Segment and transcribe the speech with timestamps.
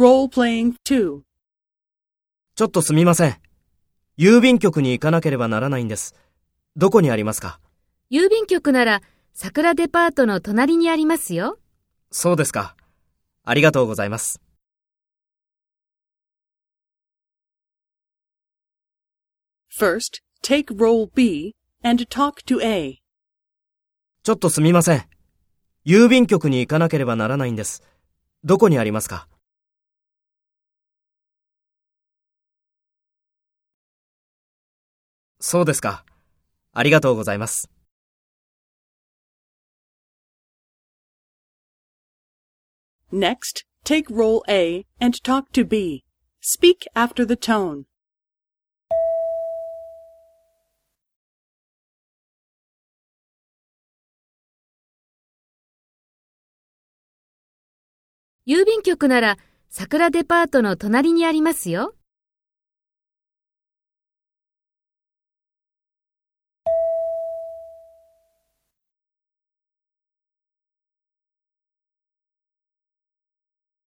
[0.00, 1.20] Role-playing 2.
[2.54, 3.36] ちょっとすみません。
[4.18, 6.14] 郵便局に行かなければならないんです。
[6.74, 7.60] どこにありますか？
[8.10, 9.02] 郵便局なら
[9.34, 11.58] 桜デパートの隣にありますよ。
[12.10, 12.76] そうですか。
[13.44, 14.40] ありがとうございます。
[19.70, 21.54] First, take role B
[21.84, 23.02] and talk to A.
[24.22, 25.04] ちょっとすみません。
[25.84, 27.82] 郵便局に行かなければならないんです。
[28.44, 29.28] どこにありますか？
[35.40, 36.04] そうですか。
[36.72, 37.70] ありがとうございます。
[43.10, 46.04] Next, take role A and talk to B.
[46.40, 47.84] Speak after the tone.
[58.46, 59.38] 郵便局なら
[59.68, 61.94] 桜デパートの隣にありますよ。